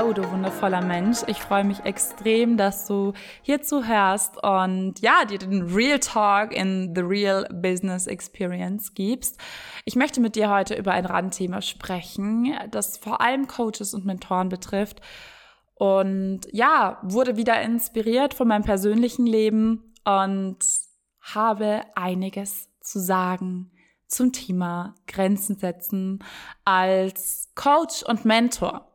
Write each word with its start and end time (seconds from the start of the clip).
Hallo, 0.00 0.14
du 0.14 0.30
wundervoller 0.30 0.80
Mensch. 0.80 1.18
Ich 1.26 1.36
freue 1.42 1.62
mich 1.62 1.84
extrem, 1.84 2.56
dass 2.56 2.86
du 2.86 3.12
hierzu 3.42 3.86
hörst 3.86 4.42
und 4.42 4.94
ja, 5.00 5.26
dir 5.26 5.36
den 5.36 5.60
Real 5.74 5.98
Talk 5.98 6.54
in 6.54 6.94
the 6.94 7.02
Real 7.02 7.46
Business 7.52 8.06
Experience 8.06 8.94
gibst. 8.94 9.38
Ich 9.84 9.96
möchte 9.96 10.22
mit 10.22 10.36
dir 10.36 10.48
heute 10.48 10.74
über 10.74 10.92
ein 10.92 11.04
Randthema 11.04 11.60
sprechen, 11.60 12.50
das 12.70 12.96
vor 12.96 13.20
allem 13.20 13.46
Coaches 13.46 13.92
und 13.92 14.06
Mentoren 14.06 14.48
betrifft. 14.48 15.02
Und 15.74 16.46
ja, 16.50 16.98
wurde 17.02 17.36
wieder 17.36 17.60
inspiriert 17.60 18.32
von 18.32 18.48
meinem 18.48 18.64
persönlichen 18.64 19.26
Leben 19.26 19.92
und 20.06 20.60
habe 21.20 21.82
einiges 21.94 22.70
zu 22.80 23.00
sagen 23.00 23.70
zum 24.08 24.32
Thema 24.32 24.94
Grenzen 25.06 25.58
setzen 25.58 26.24
als 26.64 27.50
Coach 27.54 28.02
und 28.02 28.24
Mentor. 28.24 28.90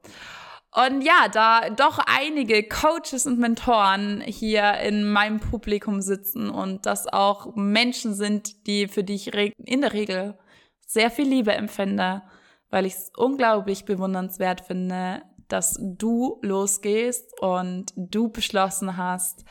Und 0.75 1.03
ja, 1.03 1.29
da 1.31 1.69
doch 1.69 1.99
einige 2.05 2.63
Coaches 2.67 3.25
und 3.25 3.39
Mentoren 3.39 4.19
hier 4.19 4.73
in 4.79 5.09
meinem 5.09 5.39
Publikum 5.39 6.01
sitzen 6.01 6.49
und 6.49 6.85
das 6.85 7.07
auch 7.07 7.55
Menschen 7.55 8.13
sind, 8.13 8.67
die 8.67 8.89
für 8.89 9.05
die 9.05 9.15
ich 9.15 9.33
in 9.33 9.81
der 9.81 9.93
Regel 9.93 10.37
sehr 10.85 11.09
viel 11.11 11.29
Liebe 11.29 11.53
empfinde, 11.53 12.23
weil 12.69 12.85
ich 12.85 12.93
es 12.93 13.11
unglaublich 13.15 13.85
bewundernswert 13.85 14.61
finde, 14.61 15.21
dass 15.47 15.79
du 15.79 16.39
losgehst 16.41 17.39
und 17.39 17.93
du 17.95 18.27
beschlossen 18.27 18.97
hast, 18.97 19.45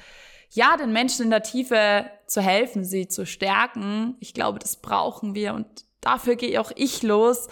ja, 0.51 0.77
den 0.77 0.93
Menschen 0.93 1.25
in 1.25 1.31
der 1.31 1.43
Tiefe 1.43 2.05
zu 2.27 2.43
helfen, 2.43 2.85
sie 2.85 3.09
zu 3.09 3.25
stärken. 3.25 4.17
Ich 4.21 4.35
glaube, 4.35 4.59
das 4.59 4.77
brauchen 4.77 5.35
wir 5.35 5.55
und 5.55 5.85
dafür 6.05 6.37
gehe 6.37 6.61
auch 6.61 6.73
ich 6.77 7.03
los. 7.03 7.49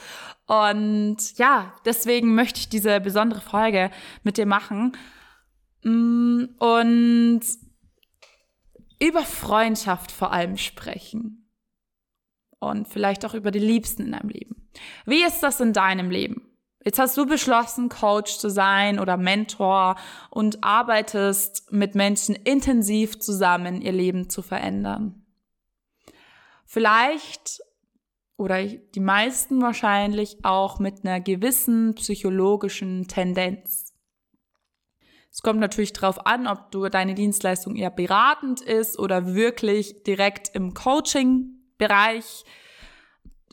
Und 0.47 1.17
ja, 1.37 1.75
deswegen 1.85 2.35
möchte 2.35 2.61
ich 2.61 2.69
diese 2.69 3.01
besondere 3.01 3.41
Folge 3.41 3.91
mit 4.23 4.37
dir 4.37 4.47
machen. 4.47 4.97
Mm, 5.83 6.45
und 6.59 7.43
über 9.01 9.23
Freundschaft 9.23 10.13
vor 10.13 10.33
allem 10.33 10.57
sprechen. 10.57 11.51
Und 12.59 12.87
vielleicht 12.87 13.25
auch 13.25 13.35
über 13.35 13.51
die 13.51 13.59
Liebsten 13.59 14.03
in 14.05 14.13
deinem 14.13 14.29
Leben. 14.29 14.71
Wie 15.05 15.25
ist 15.25 15.41
das 15.41 15.61
in 15.61 15.73
deinem 15.73 16.11
Leben? 16.11 16.53
Jetzt 16.85 16.99
hast 16.99 17.17
du 17.17 17.27
beschlossen, 17.27 17.89
Coach 17.89 18.39
zu 18.39 18.49
sein 18.49 18.99
oder 18.99 19.17
Mentor 19.17 19.97
und 20.31 20.65
arbeitest 20.65 21.71
mit 21.73 21.95
Menschen 21.95 22.35
intensiv 22.35 23.19
zusammen, 23.21 23.83
ihr 23.83 23.93
Leben 23.93 24.31
zu 24.31 24.43
verändern. 24.43 25.25
Vielleicht 26.65 27.61
oder 28.43 28.63
die 28.65 29.01
meisten 29.01 29.63
wahrscheinlich 29.63 30.45
auch 30.45 30.79
mit 30.79 31.05
einer 31.05 31.21
gewissen 31.21 31.95
psychologischen 31.95 33.07
Tendenz. 33.09 33.95
Es 35.31 35.41
kommt 35.41 35.61
natürlich 35.61 35.93
darauf 35.93 36.27
an, 36.27 36.47
ob 36.47 36.71
du 36.73 36.89
deine 36.89 37.15
Dienstleistung 37.15 37.77
eher 37.77 37.91
beratend 37.91 38.61
ist 38.61 38.99
oder 38.99 39.35
wirklich 39.35 40.03
direkt 40.03 40.55
im 40.55 40.75
Coaching-Bereich 40.75 42.45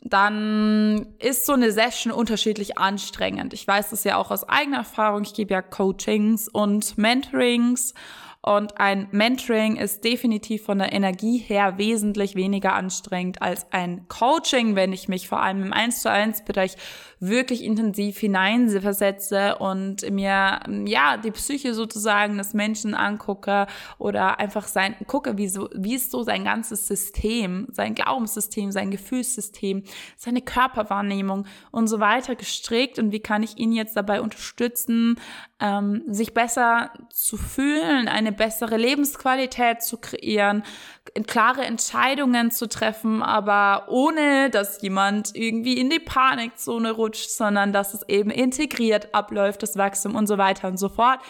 dann 0.02 1.14
ist 1.18 1.44
so 1.44 1.52
eine 1.52 1.72
Session 1.72 2.12
unterschiedlich 2.12 2.78
anstrengend. 2.78 3.52
Ich 3.52 3.66
weiß 3.66 3.90
das 3.90 4.04
ja 4.04 4.16
auch 4.16 4.30
aus 4.30 4.48
eigener 4.48 4.78
Erfahrung. 4.78 5.22
Ich 5.22 5.34
gebe 5.34 5.52
ja 5.52 5.62
Coachings 5.62 6.48
und 6.48 6.96
Mentorings 6.96 7.94
und 8.42 8.80
ein 8.80 9.06
Mentoring 9.10 9.76
ist 9.76 10.02
definitiv 10.02 10.64
von 10.64 10.78
der 10.78 10.94
Energie 10.94 11.36
her 11.36 11.76
wesentlich 11.76 12.34
weniger 12.36 12.72
anstrengend 12.72 13.42
als 13.42 13.66
ein 13.70 14.08
Coaching, 14.08 14.76
wenn 14.76 14.94
ich 14.94 15.08
mich 15.08 15.28
vor 15.28 15.42
allem 15.42 15.62
im 15.62 15.72
1 15.74 16.00
zu 16.00 16.10
1 16.10 16.46
Bereich 16.46 16.76
wirklich 17.20 17.62
intensiv 17.62 18.18
hineinversetze 18.18 19.58
und 19.58 20.10
mir, 20.10 20.60
ja, 20.86 21.18
die 21.18 21.30
Psyche 21.32 21.74
sozusagen 21.74 22.38
des 22.38 22.54
Menschen 22.54 22.94
angucke 22.94 23.66
oder 23.98 24.40
einfach 24.40 24.66
sein, 24.66 24.96
gucke, 25.06 25.36
wie 25.36 25.48
so, 25.48 25.68
wie 25.74 25.94
ist 25.94 26.10
so 26.10 26.22
sein 26.22 26.42
ganzes 26.44 26.86
System, 26.86 27.68
sein 27.70 27.94
Glaubenssystem, 27.94 28.72
sein 28.72 28.90
Gefühlssystem, 28.90 29.82
seine 30.16 30.40
Körperwahrnehmung 30.40 31.46
und 31.72 31.88
so 31.88 32.00
weiter 32.00 32.36
gestrickt 32.36 32.98
und 32.98 33.12
wie 33.12 33.20
kann 33.20 33.42
ich 33.42 33.58
ihn 33.58 33.72
jetzt 33.72 33.96
dabei 33.96 34.22
unterstützen, 34.22 35.20
ähm, 35.60 36.02
sich 36.08 36.32
besser 36.32 36.90
zu 37.10 37.36
fühlen, 37.36 38.08
eine 38.08 38.29
bessere 38.32 38.76
Lebensqualität 38.76 39.82
zu 39.82 39.98
kreieren, 39.98 40.62
klare 41.26 41.62
Entscheidungen 41.62 42.50
zu 42.50 42.68
treffen, 42.68 43.22
aber 43.22 43.86
ohne, 43.88 44.50
dass 44.50 44.82
jemand 44.82 45.34
irgendwie 45.34 45.78
in 45.78 45.90
die 45.90 45.98
Panikzone 45.98 46.92
rutscht, 46.92 47.30
sondern 47.30 47.72
dass 47.72 47.94
es 47.94 48.08
eben 48.08 48.30
integriert 48.30 49.14
abläuft, 49.14 49.62
das 49.62 49.76
Wachstum 49.76 50.14
und 50.14 50.26
so 50.26 50.38
weiter 50.38 50.68
und 50.68 50.78
so 50.78 50.88
fort. 50.88 51.20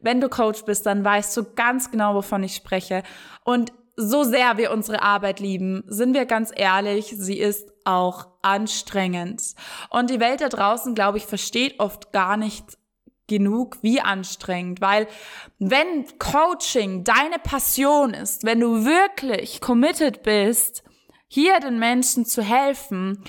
Wenn 0.00 0.20
du 0.20 0.28
Coach 0.28 0.64
bist, 0.64 0.86
dann 0.86 1.04
weißt 1.04 1.36
du 1.36 1.54
ganz 1.54 1.90
genau, 1.90 2.14
wovon 2.14 2.42
ich 2.42 2.54
spreche. 2.54 3.02
Und 3.44 3.72
so 3.96 4.24
sehr 4.24 4.58
wir 4.58 4.72
unsere 4.72 5.02
Arbeit 5.02 5.40
lieben, 5.40 5.82
sind 5.86 6.14
wir 6.14 6.26
ganz 6.26 6.52
ehrlich, 6.54 7.14
sie 7.16 7.38
ist 7.38 7.72
auch 7.84 8.26
anstrengend. 8.42 9.42
Und 9.90 10.10
die 10.10 10.20
Welt 10.20 10.42
da 10.42 10.48
draußen, 10.48 10.94
glaube 10.94 11.18
ich, 11.18 11.24
versteht 11.24 11.80
oft 11.80 12.12
gar 12.12 12.36
nicht, 12.36 12.76
genug 13.26 13.78
wie 13.82 14.00
anstrengend, 14.00 14.80
weil 14.80 15.08
wenn 15.58 16.06
Coaching 16.18 17.04
deine 17.04 17.38
Passion 17.42 18.14
ist, 18.14 18.44
wenn 18.44 18.60
du 18.60 18.84
wirklich 18.84 19.60
committed 19.60 20.22
bist, 20.22 20.84
hier 21.28 21.58
den 21.60 21.78
Menschen 21.78 22.24
zu 22.24 22.42
helfen, 22.42 23.24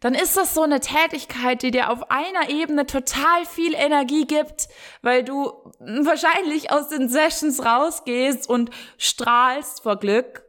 dann 0.00 0.14
ist 0.14 0.36
das 0.36 0.54
so 0.54 0.62
eine 0.62 0.80
Tätigkeit, 0.80 1.62
die 1.62 1.70
dir 1.70 1.90
auf 1.90 2.10
einer 2.10 2.50
Ebene 2.50 2.86
total 2.86 3.44
viel 3.46 3.74
Energie 3.74 4.26
gibt, 4.26 4.68
weil 5.00 5.22
du 5.22 5.52
wahrscheinlich 5.78 6.72
aus 6.72 6.88
den 6.88 7.08
Sessions 7.08 7.64
rausgehst 7.64 8.48
und 8.48 8.70
strahlst 8.98 9.82
vor 9.82 9.96
Glück, 9.96 10.42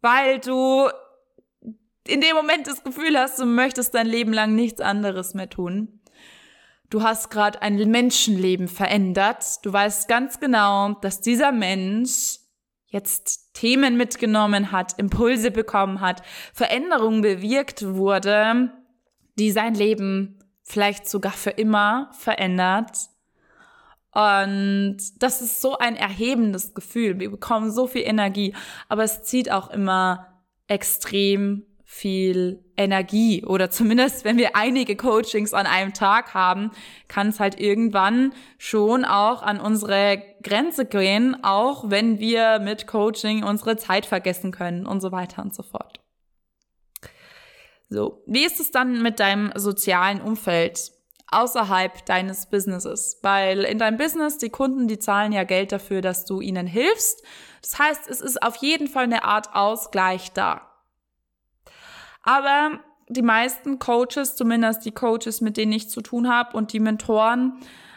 weil 0.00 0.40
du 0.40 0.88
in 2.08 2.20
dem 2.20 2.34
Moment 2.34 2.66
das 2.66 2.82
Gefühl 2.82 3.16
hast, 3.16 3.38
du 3.38 3.46
möchtest 3.46 3.94
dein 3.94 4.06
Leben 4.06 4.32
lang 4.32 4.56
nichts 4.56 4.80
anderes 4.80 5.34
mehr 5.34 5.48
tun 5.48 5.99
du 6.90 7.02
hast 7.02 7.30
gerade 7.30 7.62
ein 7.62 7.76
Menschenleben 7.90 8.68
verändert. 8.68 9.64
Du 9.64 9.72
weißt 9.72 10.08
ganz 10.08 10.40
genau, 10.40 10.94
dass 11.00 11.20
dieser 11.20 11.52
Mensch 11.52 12.38
jetzt 12.86 13.54
Themen 13.54 13.96
mitgenommen 13.96 14.72
hat, 14.72 14.98
Impulse 14.98 15.50
bekommen 15.50 16.00
hat, 16.00 16.22
Veränderungen 16.52 17.22
bewirkt 17.22 17.86
wurde, 17.86 18.72
die 19.38 19.52
sein 19.52 19.74
Leben 19.74 20.40
vielleicht 20.62 21.08
sogar 21.08 21.32
für 21.32 21.50
immer 21.50 22.10
verändert. 22.18 22.98
Und 24.12 24.96
das 25.18 25.40
ist 25.40 25.60
so 25.60 25.78
ein 25.78 25.94
erhebendes 25.94 26.74
Gefühl. 26.74 27.20
Wir 27.20 27.30
bekommen 27.30 27.70
so 27.70 27.86
viel 27.86 28.02
Energie, 28.02 28.54
aber 28.88 29.04
es 29.04 29.22
zieht 29.22 29.52
auch 29.52 29.70
immer 29.70 30.42
extrem 30.66 31.64
viel 31.92 32.64
Energie 32.76 33.44
oder 33.44 33.68
zumindest 33.68 34.24
wenn 34.24 34.38
wir 34.38 34.54
einige 34.54 34.94
Coachings 34.94 35.52
an 35.52 35.66
einem 35.66 35.92
Tag 35.92 36.34
haben, 36.34 36.70
kann 37.08 37.30
es 37.30 37.40
halt 37.40 37.60
irgendwann 37.60 38.32
schon 38.58 39.04
auch 39.04 39.42
an 39.42 39.58
unsere 39.58 40.22
Grenze 40.44 40.86
gehen, 40.86 41.36
auch 41.42 41.90
wenn 41.90 42.20
wir 42.20 42.60
mit 42.60 42.86
Coaching 42.86 43.42
unsere 43.42 43.76
Zeit 43.76 44.06
vergessen 44.06 44.52
können 44.52 44.86
und 44.86 45.00
so 45.00 45.10
weiter 45.10 45.42
und 45.42 45.52
so 45.52 45.64
fort. 45.64 45.98
So, 47.88 48.22
wie 48.24 48.44
ist 48.44 48.60
es 48.60 48.70
dann 48.70 49.02
mit 49.02 49.18
deinem 49.18 49.50
sozialen 49.56 50.20
Umfeld 50.20 50.92
außerhalb 51.32 52.06
deines 52.06 52.48
Businesses? 52.48 53.18
Weil 53.22 53.64
in 53.64 53.78
deinem 53.78 53.98
Business, 53.98 54.38
die 54.38 54.50
Kunden, 54.50 54.86
die 54.86 55.00
zahlen 55.00 55.32
ja 55.32 55.42
Geld 55.42 55.72
dafür, 55.72 56.02
dass 56.02 56.24
du 56.24 56.40
ihnen 56.40 56.68
hilfst. 56.68 57.24
Das 57.62 57.80
heißt, 57.80 58.08
es 58.08 58.20
ist 58.20 58.44
auf 58.44 58.54
jeden 58.56 58.86
Fall 58.86 59.04
eine 59.04 59.24
Art 59.24 59.56
Ausgleich 59.56 60.32
da. 60.32 60.69
Aber 62.22 62.80
die 63.08 63.22
meisten 63.22 63.78
Coaches, 63.78 64.36
zumindest 64.36 64.84
die 64.84 64.92
Coaches, 64.92 65.40
mit 65.40 65.56
denen 65.56 65.72
ich 65.72 65.90
zu 65.90 66.00
tun 66.00 66.28
habe 66.28 66.56
und 66.56 66.72
die 66.72 66.80
Mentoren, 66.80 67.54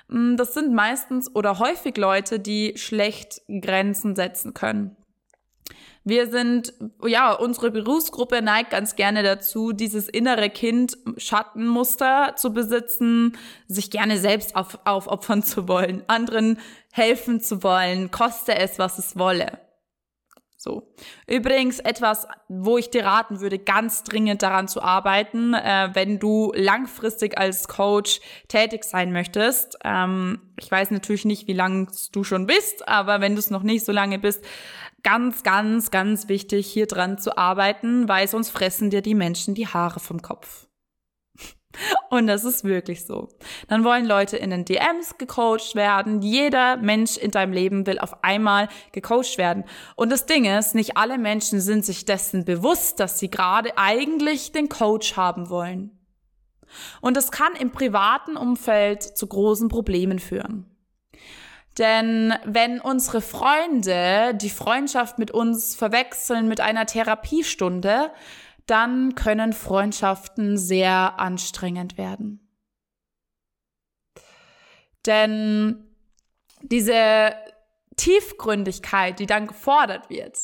mm, 0.08 0.36
das 0.36 0.54
sind 0.54 0.74
meistens 0.74 1.34
oder 1.36 1.60
häufig 1.60 1.98
Leute, 1.98 2.40
die 2.40 2.74
schlecht 2.78 3.42
Grenzen 3.48 4.16
setzen 4.16 4.54
können. 4.54 4.98
Wir 6.06 6.30
sind, 6.30 6.74
ja, 7.06 7.31
unsere 7.31 7.72
Berufsgruppe 7.72 8.42
neigt 8.42 8.72
ganz 8.72 8.98
gerne 8.98 9.24
dazu, 9.24 9.72
dieses 9.72 10.10
innere 10.10 10.50
Kind 10.50 10.98
Schattenmuster 11.16 12.34
zu 12.36 12.52
besitzen, 12.52 13.38
sich 13.68 13.90
gerne 13.90 14.18
selbst 14.18 14.58
auf, 14.58 14.80
aufopfern 14.84 15.44
zu 15.44 15.70
wollen, 15.70 16.04
anderen 16.08 16.60
helfen 16.92 17.40
zu 17.40 17.64
wollen, 17.64 18.12
koste 18.12 18.56
es, 18.58 18.80
was 18.80 19.00
es 19.00 19.18
wolle. 19.18 19.60
So. 20.63 20.88
Übrigens 21.27 21.80
etwas, 21.80 22.25
wo 22.48 22.77
ich 22.77 22.89
dir 22.89 23.04
raten 23.04 23.42
würde, 23.42 23.60
ganz 23.60 24.04
dringend 24.04 24.42
daran 24.44 24.69
zu 24.69 24.81
arbeiten, 24.81 25.54
äh, 25.54 25.89
wenn 25.92 26.19
du 26.19 26.54
langfristig 26.56 27.38
als 27.38 27.68
Coach 27.68 28.21
tätig 28.48 28.86
sein 28.86 29.12
möchtest. 29.12 29.77
Ähm, 29.83 30.39
ich 30.57 30.71
weiß 30.71 30.92
natürlich 30.92 31.25
nicht, 31.25 31.50
wie 31.50 31.54
lange 31.54 31.88
du 32.13 32.24
schon 32.24 32.45
bist, 32.45 32.88
aber 32.88 33.19
wenn 33.19 33.33
du 33.33 33.39
es 33.39 33.50
noch 33.50 33.63
nicht 33.63 33.86
so 33.86 33.92
lange 33.92 34.19
bist, 34.19 34.45
ganz, 35.04 35.44
ganz, 35.44 35.92
ganz 35.92 36.30
wichtig, 36.30 36.65
hier 36.65 36.88
dran 36.88 37.18
zu 37.18 37.38
arbeiten, 37.38 38.07
weil 38.07 38.30
sonst 38.30 38.50
fressen 38.50 38.89
dir 38.89 39.01
die 39.01 39.15
Menschen 39.15 39.56
die 39.56 39.68
Haare 39.68 40.00
vom 40.00 40.21
Kopf. 40.21 40.68
Und 42.10 42.28
das 42.28 42.44
ist 42.44 42.64
wirklich 42.64 43.06
so. 43.06 43.30
Dann 43.68 43.84
wollen 43.84 44.06
Leute 44.06 44.38
in 44.38 44.52
den 44.52 44.66
DMs 44.66 45.18
gecoacht 45.18 45.75
werden. 45.75 46.22
Jeder 46.22 46.78
Mensch 46.78 47.18
in 47.18 47.31
deinem 47.31 47.54
Leben 47.54 47.88
will 47.88 48.00
auf 48.00 48.24
einmal 48.24 48.70
gecoacht 48.92 49.38
werden. 49.38 49.64
Und 49.96 50.12
das 50.12 50.25
Ding 50.25 50.46
ist, 50.46 50.75
nicht 50.75 50.98
alle 50.98 51.18
Menschen 51.18 51.60
sind 51.60 51.86
sich 51.86 52.06
dessen 52.06 52.46
bewusst, 52.46 53.00
dass 53.00 53.20
sie 53.20 53.30
gerade 53.30 53.78
eigentlich 53.78 54.52
den 54.52 54.70
Coach 54.70 55.18
haben 55.18 55.50
wollen. 55.50 55.98
Und 57.02 57.18
das 57.18 57.31
kann 57.31 57.56
im 57.56 57.72
privaten 57.72 58.38
Umfeld 58.38 59.04
zu 59.04 59.28
großen 59.28 59.70
Problemen 59.70 60.20
führen. 60.20 60.66
Denn 61.78 62.34
wenn 62.46 62.80
unsere 62.80 63.22
Freunde 63.22 64.36
die 64.36 64.52
Freundschaft 64.52 65.18
mit 65.18 65.31
uns 65.31 65.75
verwechseln 65.75 66.48
mit 66.48 66.62
einer 66.62 66.86
Therapiestunde, 66.86 68.12
dann 68.65 69.15
können 69.15 69.54
Freundschaften 69.54 70.57
sehr 70.57 71.19
anstrengend 71.19 71.98
werden. 71.98 72.39
Denn 75.06 75.95
diese 76.62 77.36
Tiefgründigkeit, 77.98 79.19
die 79.19 79.25
dann 79.25 79.48
gefordert 79.48 80.10
wird, 80.10 80.38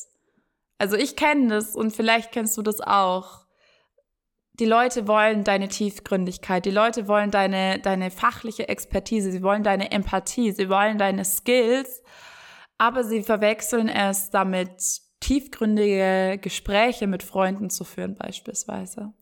also 0.78 0.96
ich 0.96 1.16
kenne 1.16 1.48
das 1.48 1.76
und 1.76 1.92
vielleicht 1.92 2.32
kennst 2.32 2.58
du 2.58 2.62
das 2.62 2.82
auch. 2.82 3.46
Die 4.54 4.66
Leute 4.66 5.08
wollen 5.08 5.46
deine 5.46 5.70
Tiefgründigkeit, 5.70 6.66
die 6.66 6.72
Leute 6.72 7.08
wollen 7.08 7.32
deine, 7.32 7.80
deine 7.80 8.12
fachliche 8.12 8.68
Expertise, 8.68 9.32
sie 9.32 9.42
wollen 9.42 9.64
deine 9.64 9.92
Empathie, 9.92 10.52
sie 10.52 10.70
wollen 10.70 10.98
deine 10.98 11.24
Skills, 11.24 12.02
aber 12.78 13.06
sie 13.06 13.24
verwechseln 13.24 13.88
es 13.88 14.30
damit, 14.30 15.02
tiefgründige 15.20 16.40
Gespräche 16.42 17.08
mit 17.08 17.24
Freunden 17.24 17.70
zu 17.70 17.84
führen 17.84 18.16
beispielsweise. 18.16 19.14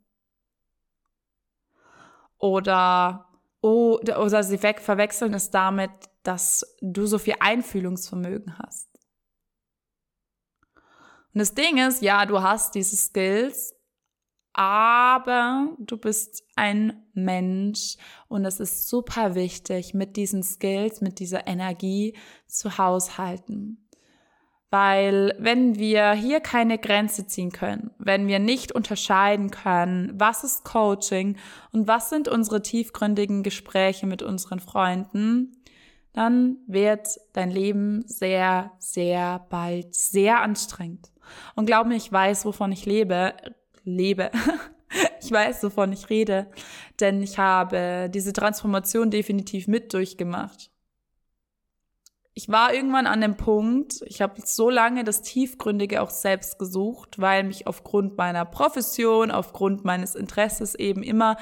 Oder, 2.37 3.27
oh, 3.61 3.97
oder 3.97 4.43
sie 4.43 4.61
weg, 4.61 4.79
verwechseln 4.79 5.33
es 5.33 5.49
damit, 5.49 5.91
dass 6.23 6.77
du 6.81 7.05
so 7.05 7.17
viel 7.17 7.35
Einfühlungsvermögen 7.39 8.59
hast. 8.59 8.89
Und 11.33 11.39
das 11.39 11.53
Ding 11.53 11.77
ist, 11.77 12.01
ja, 12.01 12.25
du 12.25 12.41
hast 12.41 12.75
diese 12.75 12.95
Skills, 12.95 13.75
aber 14.53 15.75
du 15.77 15.97
bist 15.97 16.43
ein 16.55 17.05
Mensch 17.13 17.97
und 18.27 18.43
es 18.43 18.59
ist 18.59 18.87
super 18.87 19.35
wichtig, 19.35 19.93
mit 19.93 20.17
diesen 20.17 20.41
Skills, 20.41 20.99
mit 20.99 21.19
dieser 21.19 21.45
Energie 21.45 22.17
zu 22.47 22.79
haushalten. 22.79 23.86
Weil 24.69 25.33
wenn 25.39 25.77
wir 25.77 26.11
hier 26.11 26.41
keine 26.41 26.77
Grenze 26.77 27.25
ziehen 27.25 27.53
können, 27.53 27.91
wenn 27.99 28.27
wir 28.27 28.39
nicht 28.39 28.73
unterscheiden 28.73 29.49
können, 29.49 30.11
was 30.15 30.43
ist 30.43 30.65
Coaching 30.65 31.37
und 31.71 31.87
was 31.87 32.09
sind 32.09 32.27
unsere 32.27 32.61
tiefgründigen 32.61 33.43
Gespräche 33.43 34.07
mit 34.07 34.21
unseren 34.21 34.59
Freunden, 34.59 35.53
dann 36.11 36.57
wird 36.67 37.07
dein 37.31 37.49
Leben 37.49 38.03
sehr, 38.07 38.71
sehr 38.79 39.45
bald 39.49 39.95
sehr 39.95 40.41
anstrengend. 40.41 41.11
Und 41.55 41.65
glaub 41.65 41.87
mir, 41.87 41.95
ich 41.95 42.11
weiß, 42.11 42.43
wovon 42.43 42.73
ich 42.73 42.85
lebe, 42.85 43.35
lebe. 43.85 44.31
ich 45.21 45.31
weiß, 45.31 45.63
wovon 45.63 45.93
ich 45.93 46.09
rede, 46.09 46.47
denn 46.99 47.21
ich 47.21 47.37
habe 47.37 48.09
diese 48.13 48.33
Transformation 48.33 49.11
definitiv 49.11 49.67
mit 49.67 49.93
durchgemacht 49.93 50.71
ich 52.37 52.49
war 52.49 52.71
irgendwann 52.71 53.07
an 53.07 53.19
dem 53.19 53.35
Punkt, 53.35 54.03
ich 54.05 54.21
habe 54.21 54.39
so 54.45 54.69
lange 54.69 55.03
das 55.03 55.23
Tiefgründige 55.23 56.03
auch 56.03 56.11
selbst 56.11 56.59
gesucht, 56.59 57.17
weil 57.17 57.43
mich 57.43 57.65
aufgrund 57.65 58.15
meiner 58.15 58.45
Profession, 58.45 59.31
aufgrund 59.31 59.85
meines 59.85 60.13
Interesses 60.13 60.75
eben 60.75 61.01
immer 61.01 61.37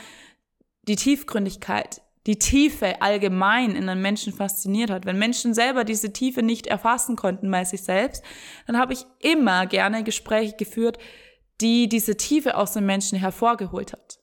die 0.83 0.95
Tiefgründigkeit, 0.95 2.01
die 2.27 2.39
Tiefe 2.39 3.01
allgemein 3.01 3.75
in 3.75 3.89
einem 3.89 4.01
Menschen 4.01 4.31
fasziniert 4.31 4.89
hat. 4.89 5.06
Wenn 5.06 5.19
Menschen 5.19 5.53
selber 5.53 5.83
diese 5.83 6.13
Tiefe 6.13 6.42
nicht 6.42 6.65
erfassen 6.65 7.18
konnten 7.18 7.51
bei 7.51 7.65
sich 7.65 7.83
selbst, 7.83 8.24
dann 8.65 8.77
habe 8.77 8.94
ich 8.94 9.06
immer 9.19 9.65
gerne 9.65 10.01
Gespräche 10.01 10.56
geführt, 10.56 10.98
die 11.59 11.89
diese 11.89 12.15
Tiefe 12.15 12.56
aus 12.56 12.71
den 12.71 12.86
Menschen 12.86 13.19
hervorgeholt 13.19 13.91
hat. 13.91 14.19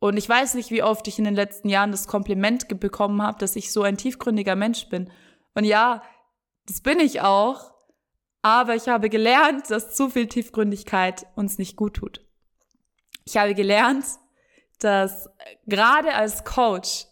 Und 0.00 0.18
ich 0.18 0.28
weiß 0.28 0.52
nicht, 0.52 0.70
wie 0.70 0.82
oft 0.82 1.08
ich 1.08 1.18
in 1.18 1.24
den 1.24 1.34
letzten 1.34 1.70
Jahren 1.70 1.92
das 1.92 2.06
Kompliment 2.06 2.68
bekommen 2.78 3.22
habe, 3.22 3.38
dass 3.38 3.56
ich 3.56 3.72
so 3.72 3.82
ein 3.82 3.96
tiefgründiger 3.96 4.54
Mensch 4.54 4.90
bin. 4.90 5.10
Und 5.54 5.64
ja, 5.64 6.02
das 6.66 6.80
bin 6.80 7.00
ich 7.00 7.20
auch. 7.20 7.74
Aber 8.42 8.74
ich 8.74 8.88
habe 8.88 9.10
gelernt, 9.10 9.70
dass 9.70 9.94
zu 9.94 10.08
viel 10.08 10.26
Tiefgründigkeit 10.26 11.26
uns 11.36 11.58
nicht 11.58 11.76
gut 11.76 11.94
tut. 11.94 12.24
Ich 13.24 13.36
habe 13.36 13.54
gelernt, 13.54 14.04
dass 14.78 15.28
gerade 15.66 16.14
als 16.14 16.44
Coach 16.44 17.06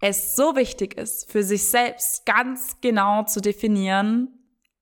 es 0.00 0.36
so 0.36 0.54
wichtig 0.54 0.98
ist, 0.98 1.30
für 1.30 1.42
sich 1.42 1.68
selbst 1.68 2.26
ganz 2.26 2.80
genau 2.82 3.24
zu 3.24 3.40
definieren, 3.40 4.28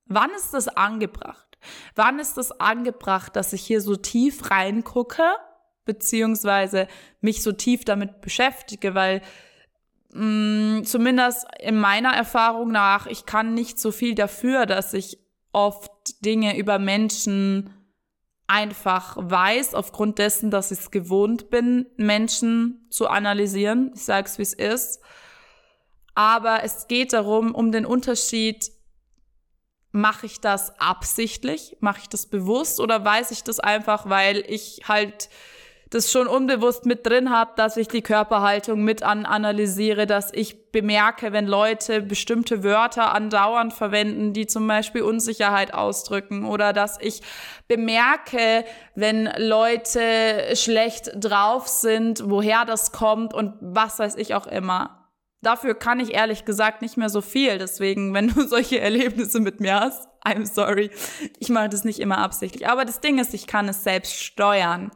wann 0.06 0.30
ist 0.30 0.52
das 0.52 0.68
angebracht? 0.68 1.58
Wann 1.94 2.18
ist 2.18 2.36
das 2.36 2.50
angebracht, 2.60 3.36
dass 3.36 3.52
ich 3.52 3.64
hier 3.64 3.80
so 3.80 3.96
tief 3.96 4.50
reingucke, 4.50 5.22
beziehungsweise 5.84 6.88
mich 7.20 7.42
so 7.42 7.52
tief 7.52 7.84
damit 7.84 8.20
beschäftige, 8.20 8.94
weil 8.94 9.22
mh, 10.14 10.80
mm, 10.80 10.84
zumindest 10.84 11.46
in 11.60 11.78
meiner 11.78 12.14
Erfahrung 12.14 12.70
nach, 12.70 13.06
ich 13.06 13.26
kann 13.26 13.54
nicht 13.54 13.78
so 13.78 13.92
viel 13.92 14.14
dafür, 14.14 14.66
dass 14.66 14.94
ich 14.94 15.18
oft 15.52 16.24
Dinge 16.24 16.56
über 16.56 16.78
Menschen 16.78 17.70
einfach 18.46 19.16
weiß, 19.18 19.74
aufgrund 19.74 20.18
dessen, 20.18 20.50
dass 20.50 20.70
ich 20.70 20.80
es 20.80 20.90
gewohnt 20.90 21.50
bin, 21.50 21.86
Menschen 21.96 22.86
zu 22.90 23.08
analysieren. 23.08 23.92
Ich 23.94 24.04
sage 24.04 24.26
es, 24.26 24.38
wie 24.38 24.42
es 24.42 24.52
ist. 24.52 25.00
Aber 26.14 26.62
es 26.62 26.86
geht 26.86 27.12
darum, 27.12 27.54
um 27.54 27.72
den 27.72 27.86
Unterschied, 27.86 28.70
mache 29.94 30.26
ich 30.26 30.40
das 30.40 30.78
absichtlich, 30.80 31.76
mache 31.78 32.00
ich 32.02 32.08
das 32.08 32.26
bewusst 32.26 32.80
oder 32.80 33.04
weiß 33.04 33.30
ich 33.30 33.44
das 33.44 33.60
einfach, 33.60 34.08
weil 34.08 34.44
ich 34.48 34.82
halt 34.88 35.30
das 35.94 36.10
schon 36.10 36.26
unbewusst 36.26 36.86
mit 36.86 37.06
drin 37.06 37.30
habe, 37.30 37.52
dass 37.56 37.76
ich 37.76 37.86
die 37.86 38.02
Körperhaltung 38.02 38.82
mit 38.82 39.04
an 39.04 39.26
analysiere, 39.26 40.06
dass 40.06 40.32
ich 40.32 40.72
bemerke, 40.72 41.32
wenn 41.32 41.46
Leute 41.46 42.02
bestimmte 42.02 42.64
Wörter 42.64 43.14
andauernd 43.14 43.72
verwenden, 43.72 44.32
die 44.32 44.48
zum 44.48 44.66
Beispiel 44.66 45.02
Unsicherheit 45.02 45.72
ausdrücken 45.72 46.46
oder 46.46 46.72
dass 46.72 46.98
ich 47.00 47.22
bemerke, 47.68 48.64
wenn 48.96 49.30
Leute 49.38 50.56
schlecht 50.56 51.12
drauf 51.14 51.68
sind, 51.68 52.28
woher 52.28 52.64
das 52.64 52.90
kommt 52.90 53.32
und 53.32 53.54
was 53.60 54.00
weiß 54.00 54.16
ich 54.16 54.34
auch 54.34 54.48
immer. 54.48 55.12
Dafür 55.42 55.74
kann 55.74 56.00
ich 56.00 56.14
ehrlich 56.14 56.44
gesagt 56.44 56.82
nicht 56.82 56.96
mehr 56.96 57.10
so 57.10 57.20
viel. 57.20 57.58
Deswegen, 57.58 58.14
wenn 58.14 58.28
du 58.28 58.42
solche 58.48 58.80
Erlebnisse 58.80 59.38
mit 59.38 59.60
mir 59.60 59.78
hast, 59.78 60.08
I'm 60.26 60.46
sorry. 60.46 60.90
Ich 61.38 61.50
mache 61.50 61.68
das 61.68 61.84
nicht 61.84 62.00
immer 62.00 62.18
absichtlich. 62.18 62.66
Aber 62.66 62.84
das 62.84 63.00
Ding 63.00 63.18
ist, 63.18 63.32
ich 63.32 63.46
kann 63.46 63.68
es 63.68 63.84
selbst 63.84 64.20
steuern. 64.20 64.90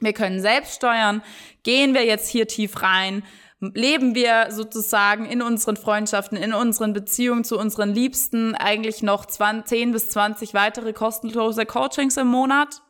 Wir 0.00 0.12
können 0.12 0.40
selbst 0.40 0.74
steuern. 0.74 1.22
Gehen 1.62 1.94
wir 1.94 2.04
jetzt 2.04 2.28
hier 2.28 2.48
tief 2.48 2.82
rein? 2.82 3.22
Leben 3.60 4.14
wir 4.14 4.46
sozusagen 4.50 5.26
in 5.26 5.42
unseren 5.42 5.76
Freundschaften, 5.76 6.38
in 6.38 6.54
unseren 6.54 6.94
Beziehungen 6.94 7.44
zu 7.44 7.58
unseren 7.58 7.90
Liebsten 7.90 8.54
eigentlich 8.54 9.02
noch 9.02 9.26
10 9.26 9.92
bis 9.92 10.08
20 10.08 10.54
weitere 10.54 10.94
kostenlose 10.94 11.66
Coachings 11.66 12.16
im 12.16 12.28
Monat? 12.28 12.80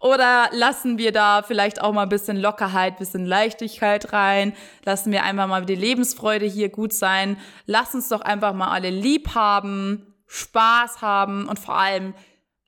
Oder 0.00 0.48
lassen 0.50 0.98
wir 0.98 1.12
da 1.12 1.42
vielleicht 1.42 1.80
auch 1.80 1.92
mal 1.92 2.02
ein 2.02 2.08
bisschen 2.08 2.36
Lockerheit, 2.36 2.98
bisschen 2.98 3.24
Leichtigkeit 3.24 4.12
rein? 4.12 4.52
Lassen 4.84 5.12
wir 5.12 5.22
einfach 5.22 5.46
mal 5.46 5.64
die 5.64 5.76
Lebensfreude 5.76 6.46
hier 6.46 6.68
gut 6.68 6.92
sein? 6.92 7.38
Lass 7.66 7.94
uns 7.94 8.08
doch 8.08 8.20
einfach 8.20 8.52
mal 8.52 8.72
alle 8.72 8.90
lieb 8.90 9.36
haben, 9.36 10.14
Spaß 10.26 11.02
haben 11.02 11.48
und 11.48 11.60
vor 11.60 11.76
allem 11.76 12.14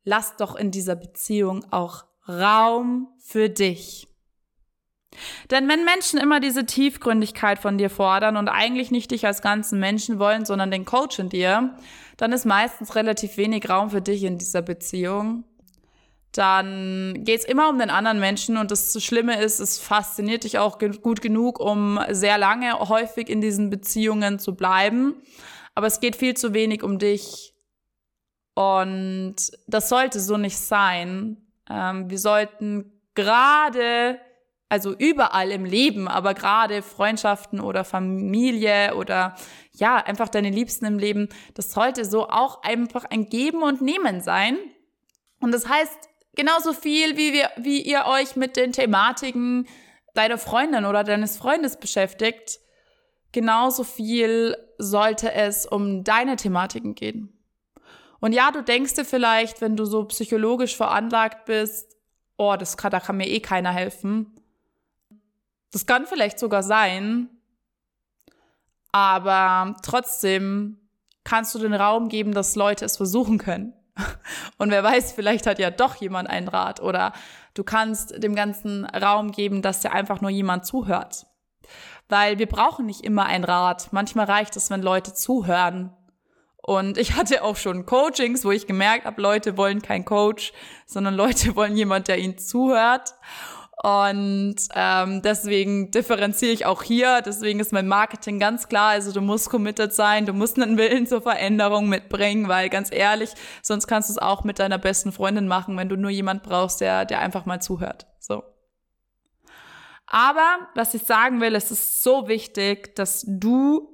lass 0.05 0.37
doch 0.37 0.55
in 0.55 0.71
dieser 0.71 0.95
Beziehung 0.95 1.67
auch 1.73 2.05
Raum 2.29 3.09
für 3.19 3.49
dich. 3.49 4.09
Denn 5.51 5.69
wenn 5.69 5.85
Menschen 5.85 6.19
immer 6.19 6.41
diese 6.41 6.67
Tiefgründigkeit 6.67 7.59
von 7.59 7.79
dir 7.79 7.91
fordern 7.91 8.37
und 8.37 8.49
eigentlich 8.49 8.91
nicht 8.91 9.11
dich 9.11 9.27
als 9.27 9.43
ganzen 9.43 9.79
Menschen 9.79 10.19
wollen, 10.19 10.45
sondern 10.45 10.71
den 10.71 10.85
Coach 10.85 11.19
in 11.19 11.29
dir, 11.29 11.75
dann 12.17 12.33
ist 12.33 12.45
meistens 12.45 12.95
relativ 12.95 13.37
wenig 13.37 13.69
Raum 13.69 13.91
für 13.91 14.03
dich 14.03 14.25
in 14.25 14.39
dieser 14.39 14.63
Beziehung. 14.63 15.45
Dann 16.33 17.25
geht 17.25 17.41
es 17.41 17.47
immer 17.47 17.71
um 17.71 17.79
den 17.79 17.89
anderen 17.89 18.21
Menschen 18.21 18.59
und 18.59 18.71
das 18.71 19.03
Schlimme 19.03 19.41
ist, 19.41 19.59
es 19.59 19.79
fasziniert 19.79 20.45
dich 20.45 20.59
auch 20.59 20.79
gut 20.79 21.23
genug, 21.23 21.61
um 21.61 21.99
sehr 22.11 22.37
lange 22.37 22.79
häufig 22.79 23.31
in 23.31 23.41
diesen 23.41 23.71
Beziehungen 23.71 24.39
zu 24.39 24.55
bleiben. 24.55 25.15
Aber 25.75 25.87
es 25.87 26.01
geht 26.01 26.17
viel 26.17 26.35
zu 26.35 26.53
wenig 26.53 26.83
um 26.83 26.99
dich. 26.99 27.55
Und 28.55 29.37
das 29.67 29.89
sollte 29.89 30.21
so 30.21 30.37
nicht 30.37 30.59
sein. 30.59 31.46
Ähm, 31.71 32.11
wir 32.11 32.19
sollten 32.19 32.93
gerade, 33.15 34.21
also 34.69 34.95
überall 34.95 35.51
im 35.51 35.65
Leben, 35.65 36.09
aber 36.09 36.35
gerade 36.35 36.83
Freundschaften 36.83 37.61
oder 37.61 37.85
Familie 37.85 38.95
oder 38.97 39.35
ja, 39.73 39.97
einfach 39.97 40.29
deine 40.29 40.51
Liebsten 40.51 40.87
im 40.87 40.99
Leben, 40.99 41.29
das 41.55 41.73
sollte 41.73 42.05
so 42.05 42.29
auch 42.29 42.63
einfach 42.63 43.05
ein 43.05 43.27
Geben 43.27 43.63
und 43.63 43.83
Nehmen 43.83 44.21
sein. 44.21 44.59
Und 45.41 45.53
das 45.53 45.69
heißt 45.69 46.09
genauso 46.35 46.73
viel, 46.73 47.17
wie 47.17 47.33
wir, 47.33 47.51
wie 47.57 47.81
ihr 47.83 48.05
euch 48.07 48.37
mit 48.37 48.57
den 48.57 48.73
Thematiken 48.73 49.67
deine 50.15 50.39
Freundin 50.39 50.85
oder 50.85 51.05
deines 51.05 51.37
Freundes 51.37 51.77
beschäftigt, 51.77 52.59
genauso 53.33 53.85
viel 53.85 54.57
sollte 54.79 55.33
es 55.33 55.67
um 55.67 56.05
deine 56.05 56.37
Thematiken 56.37 56.95
gehen. 56.95 57.36
Und 58.21 58.33
ja, 58.33 58.51
du 58.51 58.63
denkst 58.63 58.95
dir 58.95 59.05
vielleicht, 59.05 59.61
wenn 59.61 59.77
du 59.77 59.85
so 59.85 60.05
psychologisch 60.05 60.77
veranlagt 60.77 61.45
bist, 61.45 61.97
oh, 62.37 62.57
das 62.59 62.77
kann, 62.77 62.91
da 62.91 63.01
kann 63.01 63.17
mir 63.17 63.29
eh 63.29 63.41
keiner 63.41 63.73
helfen. 63.73 64.35
Das 65.73 65.87
kann 65.87 66.07
vielleicht 66.07 66.39
sogar 66.39 66.63
sein, 66.63 67.29
aber 68.93 69.77
trotzdem 69.83 70.79
kannst 71.25 71.55
du 71.55 71.59
den 71.59 71.75
Raum 71.75 72.09
geben, 72.09 72.33
dass 72.33 72.57
Leute 72.57 72.85
es 72.85 72.97
versuchen 72.97 73.39
können. 73.39 73.75
Und 74.59 74.71
wer 74.71 74.83
weiß, 74.83 75.13
vielleicht 75.13 75.47
hat 75.47 75.59
ja 75.59 75.71
doch 75.71 75.97
jemand 75.97 76.31
einen 76.31 76.49
Rat 76.49 76.81
oder 76.81 77.13
du 77.55 77.65
kannst 77.65 78.23
dem 78.23 78.35
ganzen 78.35 78.85
Raum 78.87 79.33
geben, 79.33 79.63
dass 79.63 79.81
dir 79.81 79.93
einfach 79.93 80.21
nur 80.21 80.31
jemand 80.31 80.67
zuhört. 80.67 81.27
Weil 82.09 82.39
wir 82.39 82.47
brauchen 82.47 82.87
nicht 82.87 83.01
immer 83.01 83.27
einen 83.27 83.45
Rat. 83.45 83.89
Manchmal 83.93 84.27
reicht 84.27 84.57
es, 84.57 84.71
wenn 84.71 84.83
Leute 84.83 85.13
zuhören. 85.13 85.96
Und 86.67 86.99
ich 86.99 87.15
hatte 87.15 87.45
auch 87.45 87.55
schon 87.55 87.87
Coachings, 87.87 88.45
wo 88.45 88.51
ich 88.51 88.67
gemerkt 88.67 89.05
habe, 89.05 89.23
Leute 89.23 89.57
wollen 89.57 89.83
kein 89.83 90.05
Coach, 90.05 90.53
sondern 90.85 91.15
Leute 91.15 91.55
wollen 91.55 91.77
jemand, 91.77 92.09
der 92.09 92.19
ihnen 92.19 92.39
zuhört. 92.39 93.15
Und 93.85 94.57
ähm, 94.75 95.23
deswegen 95.23 95.93
differenziere 95.93 96.51
ich 96.51 96.67
auch 96.67 96.83
hier. 96.83 97.23
Deswegen 97.23 97.61
ist 97.61 97.73
mein 97.73 97.87
Marketing 97.87 98.41
ganz 98.41 98.67
klar. 98.67 98.91
Also 98.91 99.13
du 99.13 99.21
musst 99.21 99.49
committed 99.49 99.93
sein, 99.93 100.27
du 100.27 100.33
musst 100.33 100.61
einen 100.61 100.77
Willen 100.77 101.07
zur 101.07 101.23
Veränderung 101.23 101.89
mitbringen, 101.89 102.49
weil 102.49 102.69
ganz 102.69 102.91
ehrlich, 102.91 103.31
sonst 103.63 103.87
kannst 103.87 104.09
du 104.09 104.15
es 104.15 104.19
auch 104.19 104.43
mit 104.43 104.59
deiner 104.59 104.79
besten 104.79 105.13
Freundin 105.13 105.47
machen, 105.47 105.77
wenn 105.77 105.89
du 105.89 105.97
nur 105.97 106.11
jemand 106.11 106.43
brauchst, 106.43 106.81
der, 106.81 107.05
der 107.05 107.21
einfach 107.21 107.47
mal 107.47 107.63
zuhört. 107.63 108.09
So. 108.19 108.43
Aber 110.09 110.69
was 110.75 110.95
ich 110.95 111.03
sagen 111.03 111.41
will, 111.41 111.55
es 111.55 111.71
ist 111.71 112.03
so 112.03 112.27
wichtig, 112.27 112.97
dass 112.97 113.25
du 113.25 113.89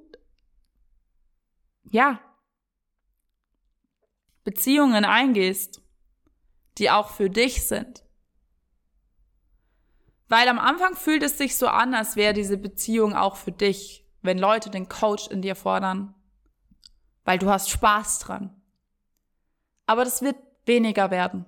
ja 1.91 2.19
Beziehungen 4.45 5.05
eingehst, 5.05 5.81
die 6.79 6.91
auch 6.91 7.11
für 7.11 7.31
dich 7.31 7.67
sind. 7.67 8.05
Weil 10.29 10.49
am 10.49 10.59
Anfang 10.59 10.97
fühlt 10.97 11.23
es 11.23 11.37
sich 11.37 11.57
so 11.57 11.69
an, 11.69 11.95
als 11.95 12.17
wäre 12.17 12.33
diese 12.33 12.57
Beziehung 12.57 13.15
auch 13.15 13.37
für 13.37 13.53
dich, 13.53 14.07
wenn 14.23 14.39
Leute 14.39 14.71
den 14.71 14.89
Coach 14.89 15.29
in 15.29 15.43
dir 15.43 15.55
fordern. 15.55 16.15
Weil 17.25 17.39
du 17.39 17.51
hast 17.51 17.71
Spaß 17.71 18.21
dran. 18.21 18.63
Aber 19.87 20.05
das 20.05 20.23
wird 20.23 20.37
weniger 20.65 21.11
werden. 21.11 21.45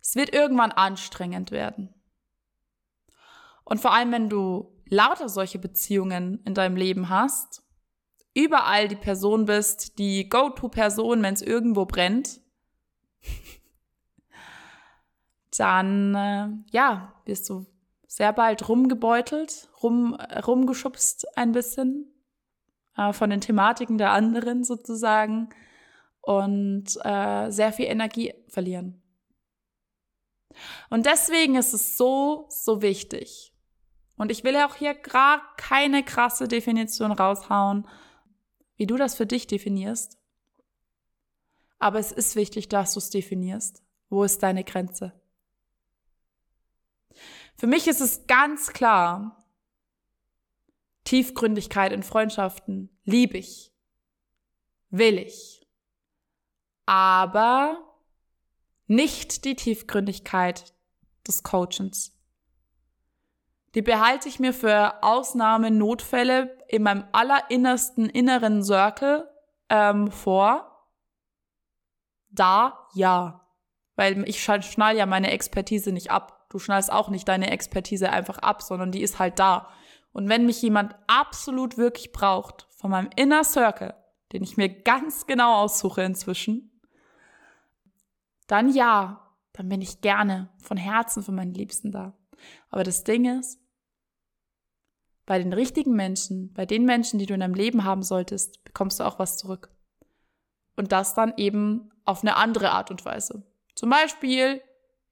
Es 0.00 0.14
wird 0.14 0.32
irgendwann 0.32 0.70
anstrengend 0.70 1.50
werden. 1.50 1.92
Und 3.64 3.80
vor 3.80 3.92
allem, 3.92 4.12
wenn 4.12 4.28
du 4.28 4.80
lauter 4.86 5.28
solche 5.28 5.58
Beziehungen 5.58 6.40
in 6.44 6.54
deinem 6.54 6.76
Leben 6.76 7.08
hast, 7.08 7.63
überall 8.34 8.88
die 8.88 8.96
Person 8.96 9.46
bist, 9.46 9.98
die 9.98 10.28
Go-To-Person, 10.28 11.22
wenn 11.22 11.34
es 11.34 11.42
irgendwo 11.42 11.86
brennt, 11.86 12.40
dann 15.56 16.14
äh, 16.14 16.48
ja, 16.72 17.14
wirst 17.24 17.48
du 17.48 17.66
sehr 18.06 18.32
bald 18.32 18.68
rumgebeutelt, 18.68 19.68
rum, 19.82 20.14
rumgeschubst 20.14 21.36
ein 21.36 21.52
bisschen 21.52 22.12
äh, 22.96 23.12
von 23.12 23.30
den 23.30 23.40
Thematiken 23.40 23.98
der 23.98 24.12
anderen 24.12 24.64
sozusagen 24.64 25.48
und 26.20 26.96
äh, 27.02 27.50
sehr 27.50 27.72
viel 27.72 27.86
Energie 27.86 28.34
verlieren. 28.48 29.00
Und 30.90 31.06
deswegen 31.06 31.56
ist 31.56 31.72
es 31.72 31.96
so, 31.96 32.46
so 32.48 32.82
wichtig. 32.82 33.52
Und 34.16 34.30
ich 34.30 34.44
will 34.44 34.56
auch 34.56 34.76
hier 34.76 34.94
gar 34.94 35.42
keine 35.56 36.04
krasse 36.04 36.46
Definition 36.46 37.10
raushauen, 37.10 37.88
wie 38.76 38.86
du 38.86 38.96
das 38.96 39.14
für 39.14 39.26
dich 39.26 39.46
definierst. 39.46 40.18
Aber 41.78 41.98
es 41.98 42.12
ist 42.12 42.36
wichtig, 42.36 42.68
dass 42.68 42.94
du 42.94 42.98
es 42.98 43.10
definierst. 43.10 43.82
Wo 44.08 44.24
ist 44.24 44.42
deine 44.42 44.64
Grenze? 44.64 45.12
Für 47.56 47.66
mich 47.66 47.86
ist 47.86 48.00
es 48.00 48.26
ganz 48.26 48.72
klar, 48.72 49.44
Tiefgründigkeit 51.04 51.92
in 51.92 52.02
Freundschaften 52.02 52.88
liebe 53.04 53.38
ich, 53.38 53.72
will 54.90 55.18
ich, 55.18 55.66
aber 56.86 57.78
nicht 58.86 59.44
die 59.44 59.54
Tiefgründigkeit 59.54 60.74
des 61.26 61.42
Coachens. 61.42 62.13
Die 63.74 63.82
behalte 63.82 64.28
ich 64.28 64.38
mir 64.38 64.52
für 64.52 65.02
Ausnahmen, 65.02 65.78
Notfälle 65.78 66.56
in 66.68 66.82
meinem 66.82 67.04
allerinnersten 67.12 68.08
inneren 68.08 68.62
Circle 68.62 69.28
ähm, 69.68 70.10
vor. 70.10 70.88
Da 72.30 72.88
ja, 72.94 73.44
weil 73.96 74.28
ich 74.28 74.42
schnall 74.42 74.96
ja 74.96 75.06
meine 75.06 75.30
Expertise 75.30 75.92
nicht 75.92 76.10
ab. 76.10 76.46
Du 76.50 76.58
schnallst 76.58 76.92
auch 76.92 77.08
nicht 77.08 77.28
deine 77.28 77.50
Expertise 77.50 78.10
einfach 78.10 78.38
ab, 78.38 78.62
sondern 78.62 78.92
die 78.92 79.02
ist 79.02 79.18
halt 79.18 79.38
da. 79.38 79.68
Und 80.12 80.28
wenn 80.28 80.46
mich 80.46 80.62
jemand 80.62 80.94
absolut 81.08 81.76
wirklich 81.76 82.12
braucht, 82.12 82.68
von 82.76 82.90
meinem 82.90 83.10
Inner 83.16 83.42
Circle, 83.42 83.94
den 84.32 84.44
ich 84.44 84.56
mir 84.56 84.68
ganz 84.68 85.26
genau 85.26 85.62
aussuche 85.62 86.02
inzwischen, 86.02 86.80
dann 88.46 88.68
ja, 88.68 89.32
dann 89.52 89.68
bin 89.68 89.80
ich 89.80 90.00
gerne 90.00 90.50
von 90.62 90.76
Herzen 90.76 91.22
für 91.22 91.32
meinen 91.32 91.54
Liebsten 91.54 91.90
da. 91.90 92.12
Aber 92.70 92.84
das 92.84 93.04
Ding 93.04 93.24
ist, 93.38 93.63
bei 95.26 95.38
den 95.38 95.52
richtigen 95.52 95.94
Menschen, 95.94 96.52
bei 96.52 96.66
den 96.66 96.84
Menschen, 96.84 97.18
die 97.18 97.26
du 97.26 97.34
in 97.34 97.40
deinem 97.40 97.54
Leben 97.54 97.84
haben 97.84 98.02
solltest, 98.02 98.62
bekommst 98.64 99.00
du 99.00 99.04
auch 99.04 99.18
was 99.18 99.36
zurück. 99.38 99.70
Und 100.76 100.92
das 100.92 101.14
dann 101.14 101.34
eben 101.36 101.90
auf 102.04 102.22
eine 102.22 102.36
andere 102.36 102.70
Art 102.70 102.90
und 102.90 103.04
Weise. 103.04 103.42
Zum 103.74 103.90
Beispiel, 103.90 104.60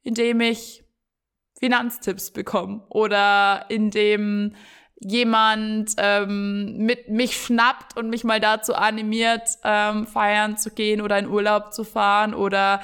indem 0.02 0.40
ich 0.40 0.84
Finanztipps 1.58 2.32
bekommen 2.32 2.82
oder 2.88 3.66
indem 3.68 4.54
jemand 4.98 5.92
ähm, 5.98 6.76
mit 6.78 7.08
mich 7.08 7.36
schnappt 7.36 7.96
und 7.96 8.08
mich 8.08 8.24
mal 8.24 8.40
dazu 8.40 8.74
animiert, 8.74 9.48
ähm, 9.64 10.06
feiern 10.06 10.56
zu 10.56 10.70
gehen 10.70 11.00
oder 11.00 11.18
in 11.18 11.28
Urlaub 11.28 11.72
zu 11.72 11.84
fahren 11.84 12.34
oder 12.34 12.82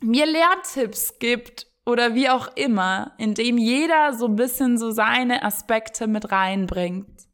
mir 0.00 0.26
Lerntipps 0.26 1.18
gibt 1.18 1.66
oder 1.90 2.14
wie 2.14 2.28
auch 2.28 2.48
immer, 2.56 3.12
indem 3.18 3.58
jeder 3.58 4.14
so 4.14 4.26
ein 4.26 4.36
bisschen 4.36 4.78
so 4.78 4.90
seine 4.90 5.42
Aspekte 5.42 6.06
mit 6.06 6.30
reinbringt, 6.30 7.28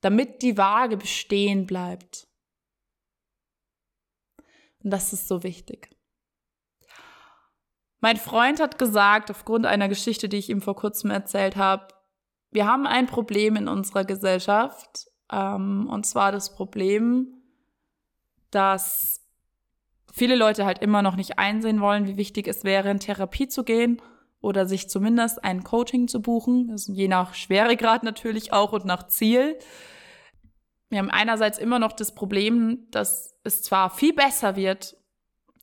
damit 0.00 0.42
die 0.42 0.58
Waage 0.58 0.96
bestehen 0.96 1.66
bleibt. 1.66 2.26
Und 4.82 4.90
das 4.90 5.12
ist 5.12 5.28
so 5.28 5.42
wichtig. 5.42 5.90
Mein 8.00 8.16
Freund 8.16 8.60
hat 8.60 8.78
gesagt, 8.78 9.30
aufgrund 9.30 9.66
einer 9.66 9.88
Geschichte, 9.88 10.28
die 10.28 10.38
ich 10.38 10.48
ihm 10.48 10.62
vor 10.62 10.74
kurzem 10.74 11.10
erzählt 11.10 11.56
habe, 11.56 11.88
wir 12.50 12.66
haben 12.66 12.86
ein 12.86 13.06
Problem 13.06 13.56
in 13.56 13.68
unserer 13.68 14.04
Gesellschaft. 14.04 15.06
Ähm, 15.30 15.88
und 15.88 16.06
zwar 16.06 16.32
das 16.32 16.54
Problem, 16.54 17.42
dass 18.50 19.19
viele 20.12 20.36
Leute 20.36 20.64
halt 20.64 20.78
immer 20.80 21.02
noch 21.02 21.16
nicht 21.16 21.38
einsehen 21.38 21.80
wollen, 21.80 22.06
wie 22.06 22.16
wichtig 22.16 22.48
es 22.48 22.64
wäre, 22.64 22.90
in 22.90 23.00
Therapie 23.00 23.48
zu 23.48 23.64
gehen 23.64 24.00
oder 24.40 24.66
sich 24.66 24.88
zumindest 24.88 25.44
ein 25.44 25.64
Coaching 25.64 26.08
zu 26.08 26.22
buchen. 26.22 26.74
Je 26.88 27.08
nach 27.08 27.34
Schweregrad 27.34 28.02
natürlich 28.02 28.52
auch 28.52 28.72
und 28.72 28.84
nach 28.84 29.06
Ziel. 29.08 29.58
Wir 30.88 30.98
haben 30.98 31.10
einerseits 31.10 31.58
immer 31.58 31.78
noch 31.78 31.92
das 31.92 32.14
Problem, 32.14 32.86
dass 32.90 33.36
es 33.44 33.62
zwar 33.62 33.90
viel 33.90 34.12
besser 34.12 34.56
wird 34.56 34.96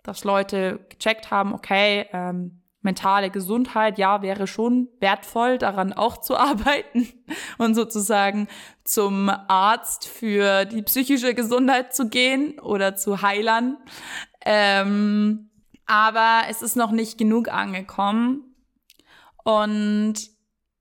dass 0.08 0.24
Leute 0.24 0.80
gecheckt 0.90 1.32
haben, 1.32 1.54
okay, 1.54 2.08
ähm, 2.14 2.62
mentale 2.82 3.30
Gesundheit, 3.30 3.98
ja, 3.98 4.22
wäre 4.22 4.48
schon 4.48 4.88
wertvoll, 5.02 5.58
daran 5.58 5.92
auch 5.92 6.18
zu 6.18 6.38
arbeiten 6.38 7.08
und 7.58 7.76
sozusagen 7.76 8.48
zum 8.86 9.30
Arzt 9.30 10.08
für 10.08 10.66
die 10.66 10.82
psychische 10.84 11.34
Gesundheit 11.34 11.94
zu 11.94 12.08
gehen 12.08 12.58
oder 12.60 12.96
zu 12.96 13.22
Heilern. 13.22 13.78
Ähm, 14.50 15.50
aber 15.86 16.44
es 16.50 16.62
ist 16.62 16.78
noch 16.78 16.92
nicht 16.92 17.18
genug 17.18 17.50
angekommen. 17.50 18.56
Und 19.44 20.16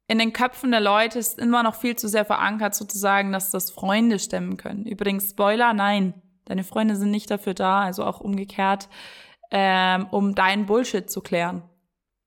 in 0.07 0.19
den 0.19 0.33
Köpfen 0.33 0.71
der 0.71 0.81
Leute 0.81 1.19
ist 1.19 1.37
immer 1.41 1.65
noch 1.65 1.75
viel 1.75 1.97
zu 1.97 2.09
sehr 2.09 2.25
verankert, 2.25 2.77
sozusagen, 2.77 3.33
dass 3.33 3.51
das 3.51 3.73
Freunde 3.73 4.21
stemmen 4.21 4.57
können. 4.57 4.87
Übrigens, 4.87 5.31
Spoiler, 5.31 5.75
nein. 5.75 6.15
Deine 6.45 6.63
Freunde 6.63 6.95
sind 6.95 7.11
nicht 7.11 7.29
dafür 7.29 7.55
da, 7.55 7.81
also 7.81 8.05
auch 8.05 8.21
umgekehrt, 8.21 8.89
ähm, 9.51 10.07
um 10.13 10.37
deinen 10.37 10.67
Bullshit 10.67 11.11
zu 11.11 11.21
klären. 11.21 11.65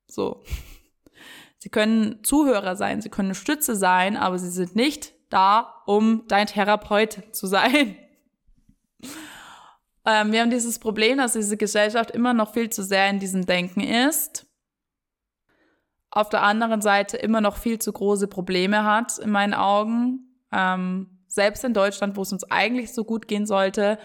So. 0.08 0.42
Sie 1.56 1.70
können 1.70 2.22
Zuhörer 2.22 2.76
sein, 2.76 3.00
sie 3.00 3.08
können 3.08 3.34
Stütze 3.34 3.76
sein, 3.76 4.18
aber 4.18 4.38
sie 4.38 4.50
sind 4.50 4.76
nicht 4.76 5.14
da, 5.30 5.82
um 5.86 6.24
dein 6.28 6.46
Therapeut 6.46 7.34
zu 7.34 7.46
sein. 7.46 7.96
Ähm, 10.06 10.32
wir 10.32 10.40
haben 10.40 10.50
dieses 10.50 10.78
Problem, 10.78 11.18
dass 11.18 11.34
diese 11.34 11.56
Gesellschaft 11.56 12.10
immer 12.10 12.34
noch 12.34 12.52
viel 12.52 12.70
zu 12.70 12.82
sehr 12.82 13.08
in 13.10 13.18
diesem 13.18 13.46
Denken 13.46 13.80
ist. 13.80 14.46
auf 16.10 16.28
der 16.28 16.42
anderen 16.42 16.80
Seite 16.80 17.16
immer 17.16 17.40
noch 17.40 17.56
viel 17.56 17.78
zu 17.78 17.92
große 17.92 18.26
Probleme 18.28 18.84
hat, 18.84 19.18
in 19.18 19.30
meinen 19.30 19.54
Augen. 19.54 20.42
Ähm, 20.52 21.20
selbst 21.28 21.62
in 21.64 21.74
Deutschland, 21.74 22.16
wo 22.16 22.22
es 22.22 22.32
uns 22.32 22.44
eigentlich 22.50 22.92
so 22.92 23.04
gut 23.04 23.28
gehen 23.28 23.46
sollte. 23.46 23.98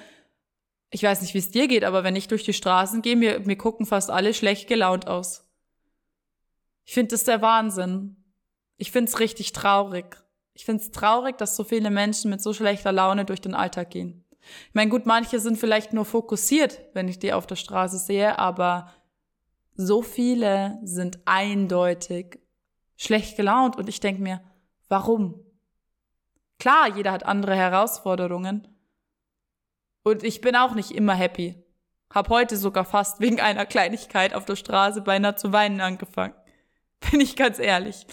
Ich 0.92 1.02
weiß 1.02 1.22
nicht, 1.22 1.34
wie 1.34 1.40
es 1.40 1.50
dir 1.50 1.68
geht, 1.68 1.84
aber 1.84 2.04
wenn 2.04 2.16
ich 2.16 2.28
durch 2.28 2.44
die 2.44 2.54
Straßen 2.54 3.02
gehe, 3.02 3.16
mir, 3.16 3.40
mir 3.40 3.58
gucken 3.58 3.88
fast 3.88 4.12
alle 4.12 4.34
schlecht 4.34 4.68
gelaunt 4.68 5.08
aus. 5.08 5.50
Ich 6.86 6.94
finde 6.94 7.16
das 7.16 7.24
der 7.24 7.42
Wahnsinn. 7.42 8.18
Ich 8.78 8.92
finde 8.92 9.10
es 9.10 9.20
richtig 9.20 9.54
traurig. 9.54 10.18
Ich 10.54 10.66
finde 10.66 10.84
es 10.84 10.92
traurig, 10.92 11.38
dass 11.38 11.56
so 11.56 11.64
viele 11.64 11.90
Menschen 11.90 12.30
mit 12.30 12.42
so 12.42 12.54
schlechter 12.54 12.92
Laune 12.92 13.25
durch 13.25 13.42
den 13.42 13.56
Alltag 13.56 13.90
gehen. 13.90 14.25
Ich 14.68 14.74
meine, 14.74 14.90
gut, 14.90 15.06
manche 15.06 15.40
sind 15.40 15.58
vielleicht 15.58 15.94
nur 15.94 16.06
fokussiert, 16.06 16.82
wenn 16.94 17.08
ich 17.08 17.20
die 17.20 17.34
auf 17.34 17.48
der 17.48 17.56
Straße 17.56 17.98
sehe, 17.98 18.38
aber 18.40 18.92
so 19.74 20.02
viele 20.02 20.80
sind 20.84 21.20
eindeutig 21.25 22.40
schlecht 22.96 23.36
gelaunt 23.36 23.75
und 23.75 23.90
ich 23.90 24.00
denke 24.00 24.22
mir, 24.22 24.42
warum? 24.88 25.44
Klar, 26.60 26.96
jeder 26.96 27.12
hat 27.12 27.25
andere 27.25 27.56
Herausforderungen. 27.56 28.68
Und 30.04 30.24
ich 30.24 30.40
bin 30.42 30.56
auch 30.56 30.75
nicht 30.75 30.92
immer 30.92 31.14
happy. 31.14 31.62
Hab 32.14 32.30
heute 32.30 32.58
sogar 32.58 32.86
fast 32.86 33.20
wegen 33.20 33.42
einer 33.42 33.66
Kleinigkeit 33.66 34.34
auf 34.34 34.46
der 34.46 34.56
Straße 34.56 35.02
beinahe 35.02 35.36
zu 35.36 35.52
weinen 35.52 35.82
angefangen. 35.82 36.36
Bin 37.12 37.20
ich 37.20 37.36
ganz 37.36 37.60
ehrlich. 37.60 38.06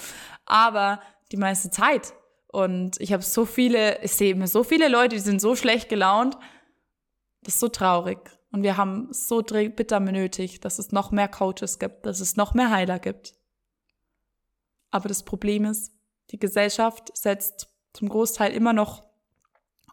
Aber 0.45 1.01
die 1.31 1.37
meiste 1.37 1.71
Zeit. 1.71 2.15
Und 2.53 3.01
ich 3.01 3.15
habe 3.15 3.23
so 3.23 3.47
viele, 3.47 4.03
ich 4.03 4.13
sehe 4.13 4.33
immer 4.33 4.47
so 4.47 4.63
viele 4.63 4.89
Leute, 4.89 5.17
die 5.17 5.23
sind 5.23 5.41
so 5.41 5.57
schlecht 5.57 5.89
gelaunt. 5.89 6.37
Das 7.43 7.55
ist 7.55 7.61
so 7.61 7.69
traurig. 7.69 8.19
Und 8.51 8.63
wir 8.63 8.77
haben 8.77 9.09
so 9.11 9.41
bitter 9.41 9.99
benötigt, 10.01 10.63
dass 10.63 10.79
es 10.79 10.93
noch 10.93 11.11
mehr 11.11 11.29
Coaches 11.29 11.79
gibt, 11.79 12.05
dass 12.05 12.21
es 12.21 12.37
noch 12.37 12.53
mehr 12.53 12.71
Heiler 12.71 12.99
gibt. 12.99 13.35
Aber 14.91 15.09
das 15.09 15.23
Problem 15.23 15.65
ist, 15.65 15.95
die 16.31 16.39
Gesellschaft 16.39 17.17
setzt 17.17 17.69
zum 17.95 18.11
Großteil 18.11 18.53
immer 18.53 18.75
noch 18.75 19.03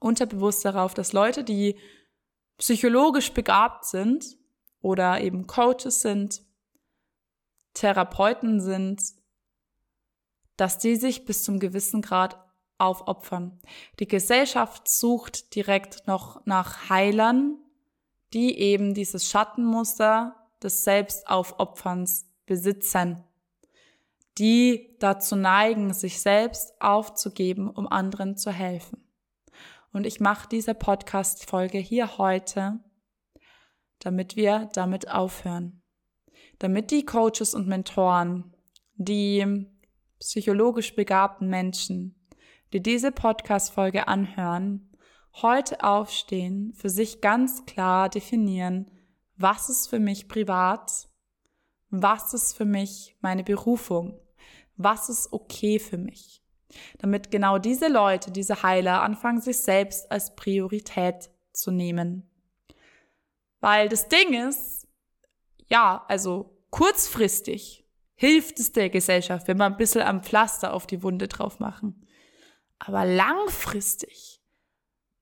unterbewusst 0.02 0.66
darauf, 0.66 0.94
dass 0.94 1.14
Leute, 1.14 1.46
die 1.46 1.80
psychologisch 2.58 3.32
begabt 3.32 3.86
sind 3.86 4.38
oder 4.82 5.22
eben 5.22 5.48
Coaches 5.48 6.02
sind, 6.02 6.42
Therapeuten 7.74 8.60
sind, 8.60 9.02
dass 10.58 10.78
die 10.78 10.98
sich 10.98 11.24
bis 11.24 11.44
zum 11.44 11.60
gewissen 11.60 12.02
Grad 12.02 12.38
aufopfern. 12.80 13.60
Die 14.00 14.08
Gesellschaft 14.08 14.88
sucht 14.88 15.56
direkt 15.56 16.08
noch 16.08 16.46
nach 16.46 16.90
Heilern, 16.90 17.58
die 18.34 18.58
eben 18.60 18.94
dieses 18.94 19.30
Schattenmuster 19.30 20.36
des 20.62 20.84
Selbstaufopferns 20.84 22.28
besitzen 22.46 23.24
die 24.40 24.96
dazu 25.00 25.36
neigen, 25.36 25.94
sich 25.94 26.22
selbst 26.22 26.82
aufzugeben, 26.82 27.70
um 27.70 27.88
anderen 27.88 28.38
zu 28.38 28.52
helfen. 28.52 29.04
Und 29.92 30.06
ich 30.06 30.22
mache 30.22 30.48
diese 30.48 30.74
Podcast-Folge 30.74 31.78
hier 31.78 32.18
heute, 32.18 32.80
damit 34.00 34.38
wir 34.38 34.70
damit 34.74 35.12
aufhören. 35.12 35.82
Damit 36.58 36.92
die 36.92 37.06
Coaches 37.06 37.54
und 37.54 37.68
Mentoren, 37.68 38.56
die 38.96 39.68
psychologisch 40.20 40.96
begabten 40.96 41.50
Menschen, 41.50 42.16
die 42.74 42.82
diese 42.82 43.12
Podcast-Folge 43.12 44.08
anhören, 44.08 44.90
heute 45.42 45.84
aufstehen, 45.84 46.74
für 46.74 46.90
sich 46.90 47.22
ganz 47.22 47.66
klar 47.66 48.10
definieren, 48.10 48.92
was 49.38 49.70
ist 49.70 49.88
für 49.88 50.00
mich 50.00 50.28
privat, 50.28 51.08
was 51.90 52.34
ist 52.34 52.56
für 52.56 52.66
mich 52.66 53.16
meine 53.22 53.44
Berufung, 53.44 54.20
was 54.76 55.10
ist 55.10 55.34
okay 55.34 55.80
für 55.80 55.98
mich. 55.98 56.44
Damit 57.00 57.32
genau 57.32 57.58
diese 57.58 57.88
Leute, 57.88 58.32
diese 58.32 58.62
Heiler 58.62 59.02
anfangen, 59.02 59.42
sich 59.42 59.60
selbst 59.60 60.12
als 60.12 60.36
Priorität 60.36 61.32
zu 61.52 61.72
nehmen. 61.72 62.30
Weil 63.60 63.90
das 63.90 64.08
Ding 64.08 64.34
ist, 64.48 64.88
ja, 65.68 66.06
also 66.08 66.58
kurzfristig 66.70 67.88
hilft 68.16 68.60
es 68.60 68.72
der 68.72 68.90
Gesellschaft, 68.90 69.48
wenn 69.48 69.58
wir 69.58 69.66
ein 69.66 69.78
bisschen 69.78 70.02
am 70.02 70.24
Pflaster 70.24 70.74
auf 70.74 70.86
die 70.86 71.02
Wunde 71.02 71.28
drauf 71.28 71.60
machen. 71.60 72.06
Aber 72.80 73.06
langfristig 73.06 74.42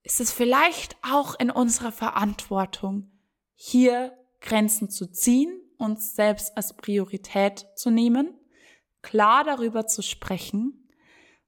ist 0.03 0.19
es 0.19 0.31
vielleicht 0.31 0.95
auch 1.01 1.35
in 1.37 1.51
unserer 1.51 1.91
Verantwortung, 1.91 3.11
hier 3.55 4.17
Grenzen 4.39 4.89
zu 4.89 5.11
ziehen, 5.11 5.59
uns 5.77 6.15
selbst 6.15 6.55
als 6.55 6.75
Priorität 6.75 7.67
zu 7.75 7.89
nehmen 7.89 8.37
klar 9.07 9.43
darüber 9.45 9.87
zu 9.87 10.01
sprechen, 10.01 10.89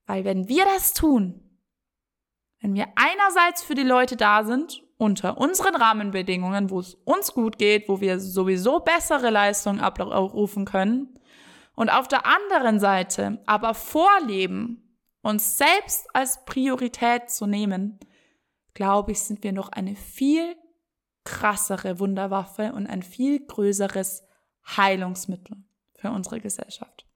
weil 0.06 0.24
wenn 0.24 0.48
wir 0.48 0.64
das 0.64 0.94
tun, 0.94 1.42
wenn 2.60 2.74
wir 2.74 2.86
einerseits 2.96 3.62
für 3.62 3.74
die 3.74 3.82
Leute 3.82 4.16
da 4.16 4.44
sind, 4.44 4.82
unter 4.96 5.38
unseren 5.38 5.76
Rahmenbedingungen, 5.76 6.70
wo 6.70 6.80
es 6.80 6.94
uns 7.04 7.32
gut 7.32 7.58
geht, 7.58 7.88
wo 7.88 8.00
wir 8.00 8.20
sowieso 8.20 8.80
bessere 8.80 9.30
Leistungen 9.30 9.80
abrufen 9.80 10.64
können, 10.64 11.16
und 11.74 11.88
auf 11.88 12.08
der 12.08 12.26
anderen 12.26 12.78
Seite 12.80 13.42
aber 13.46 13.72
vorleben, 13.72 14.89
uns 15.22 15.58
selbst 15.58 16.14
als 16.14 16.44
Priorität 16.44 17.30
zu 17.30 17.46
nehmen, 17.46 17.98
glaube 18.74 19.12
ich, 19.12 19.20
sind 19.20 19.42
wir 19.42 19.52
noch 19.52 19.68
eine 19.70 19.96
viel 19.96 20.56
krassere 21.24 21.98
Wunderwaffe 21.98 22.72
und 22.72 22.86
ein 22.86 23.02
viel 23.02 23.44
größeres 23.44 24.24
Heilungsmittel 24.76 25.56
für 25.94 26.10
unsere 26.10 26.40
Gesellschaft. 26.40 27.06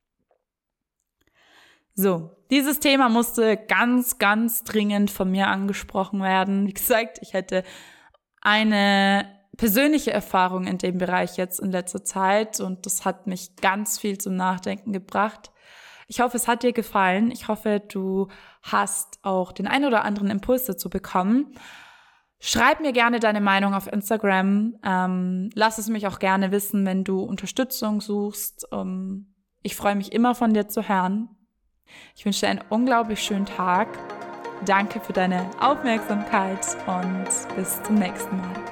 So, 1.94 2.30
dieses 2.50 2.80
Thema 2.80 3.08
musste 3.08 3.56
ganz, 3.56 4.18
ganz 4.18 4.64
dringend 4.64 5.10
von 5.10 5.30
mir 5.30 5.46
angesprochen 5.46 6.20
werden. 6.20 6.66
Wie 6.66 6.74
gesagt, 6.74 7.18
ich 7.22 7.32
hätte 7.32 7.62
eine 8.40 9.28
persönliche 9.56 10.12
Erfahrung 10.12 10.66
in 10.66 10.78
dem 10.78 10.98
Bereich 10.98 11.36
jetzt 11.36 11.60
in 11.60 11.70
letzter 11.70 12.04
Zeit 12.04 12.58
und 12.58 12.84
das 12.86 13.04
hat 13.04 13.28
mich 13.28 13.54
ganz 13.56 13.98
viel 13.98 14.18
zum 14.18 14.34
Nachdenken 14.34 14.92
gebracht. 14.92 15.52
Ich 16.06 16.20
hoffe, 16.20 16.36
es 16.36 16.48
hat 16.48 16.62
dir 16.62 16.72
gefallen. 16.72 17.30
Ich 17.30 17.48
hoffe, 17.48 17.80
du 17.80 18.28
hast 18.62 19.18
auch 19.22 19.52
den 19.52 19.66
ein 19.66 19.84
oder 19.84 20.04
anderen 20.04 20.30
Impuls 20.30 20.64
dazu 20.64 20.90
bekommen. 20.90 21.54
Schreib 22.40 22.80
mir 22.80 22.92
gerne 22.92 23.20
deine 23.20 23.40
Meinung 23.40 23.72
auf 23.72 23.90
Instagram. 23.90 24.76
Ähm, 24.84 25.50
lass 25.54 25.78
es 25.78 25.88
mich 25.88 26.06
auch 26.06 26.18
gerne 26.18 26.50
wissen, 26.50 26.84
wenn 26.84 27.04
du 27.04 27.20
Unterstützung 27.20 28.00
suchst. 28.00 28.68
Ähm, 28.70 29.34
ich 29.62 29.76
freue 29.76 29.94
mich 29.94 30.12
immer 30.12 30.34
von 30.34 30.52
dir 30.52 30.68
zu 30.68 30.88
hören. 30.88 31.30
Ich 32.14 32.24
wünsche 32.24 32.40
dir 32.40 32.48
einen 32.48 32.64
unglaublich 32.68 33.22
schönen 33.22 33.46
Tag. 33.46 33.88
Danke 34.66 35.00
für 35.00 35.12
deine 35.12 35.50
Aufmerksamkeit 35.60 36.76
und 36.86 37.56
bis 37.56 37.82
zum 37.82 37.96
nächsten 37.96 38.36
Mal. 38.36 38.63